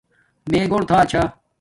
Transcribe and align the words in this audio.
میے 0.49 0.61
گھور 0.71 0.81
تھا 0.89 0.99
چھا 1.09 1.23